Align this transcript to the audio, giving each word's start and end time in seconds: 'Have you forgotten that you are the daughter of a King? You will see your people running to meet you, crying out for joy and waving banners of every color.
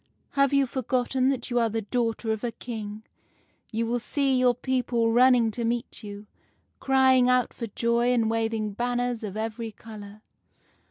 'Have 0.31 0.51
you 0.51 0.65
forgotten 0.65 1.29
that 1.29 1.51
you 1.51 1.59
are 1.59 1.69
the 1.69 1.83
daughter 1.83 2.31
of 2.31 2.43
a 2.43 2.51
King? 2.51 3.03
You 3.71 3.85
will 3.85 3.99
see 3.99 4.35
your 4.35 4.55
people 4.55 5.11
running 5.11 5.51
to 5.51 5.63
meet 5.63 6.01
you, 6.03 6.25
crying 6.79 7.29
out 7.29 7.53
for 7.53 7.67
joy 7.67 8.11
and 8.11 8.27
waving 8.27 8.73
banners 8.73 9.23
of 9.23 9.37
every 9.37 9.71
color. 9.71 10.23